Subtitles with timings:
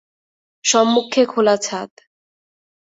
[0.65, 1.91] সম্মুখে খোলা ছাদ।